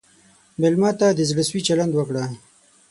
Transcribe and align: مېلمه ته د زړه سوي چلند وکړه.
مېلمه 0.61 0.91
ته 0.99 1.07
د 1.11 1.19
زړه 1.29 1.43
سوي 1.49 1.61
چلند 1.67 1.93
وکړه. 1.95 2.23